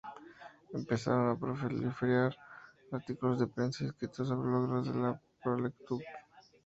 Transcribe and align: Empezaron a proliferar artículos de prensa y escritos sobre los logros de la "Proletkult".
Empezaron 0.73 1.29
a 1.29 1.37
proliferar 1.39 2.35
artículos 2.91 3.37
de 3.39 3.45
prensa 3.45 3.83
y 3.83 3.87
escritos 3.89 4.29
sobre 4.29 4.49
los 4.49 4.63
logros 4.67 4.87
de 4.91 4.99
la 4.99 5.21
"Proletkult". 5.43 6.03